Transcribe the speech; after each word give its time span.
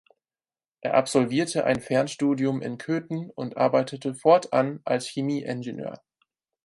Er 0.79 0.95
absolvierte 0.95 1.63
ein 1.65 1.79
Fernstudium 1.79 2.59
in 2.63 2.79
Köthen 2.79 3.29
und 3.29 3.57
arbeitete 3.57 4.15
fortan 4.15 4.79
als 4.83 5.05
Chemieingenieur. 5.07 6.01